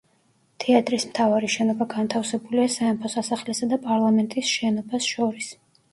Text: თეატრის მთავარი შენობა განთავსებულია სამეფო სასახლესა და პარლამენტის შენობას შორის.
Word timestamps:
თეატრის 0.63 1.03
მთავარი 1.09 1.49
შენობა 1.57 1.87
განთავსებულია 1.91 2.71
სამეფო 2.77 3.11
სასახლესა 3.17 3.69
და 3.75 3.81
პარლამენტის 3.87 4.55
შენობას 4.55 5.15
შორის. 5.15 5.53